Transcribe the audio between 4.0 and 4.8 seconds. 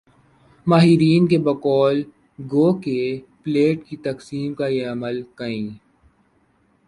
تقسیم کا